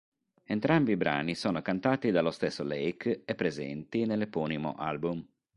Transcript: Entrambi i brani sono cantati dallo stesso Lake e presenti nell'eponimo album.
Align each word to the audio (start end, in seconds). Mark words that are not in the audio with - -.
Entrambi 0.45 0.93
i 0.93 0.97
brani 0.97 1.35
sono 1.35 1.61
cantati 1.61 2.09
dallo 2.09 2.31
stesso 2.31 2.63
Lake 2.63 3.21
e 3.23 3.35
presenti 3.35 4.07
nell'eponimo 4.07 4.73
album. 4.73 5.23